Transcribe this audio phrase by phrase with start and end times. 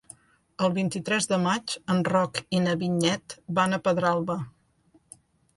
[0.67, 4.39] El vint-i-tres de maig en Roc i na Vinyet van a Pedralba.